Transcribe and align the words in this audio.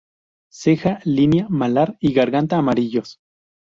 Ceja, 0.49 0.99
línea 1.03 1.45
malar, 1.47 1.95
y 1.99 2.11
garganta: 2.11 2.57
amarillos. 2.57 3.19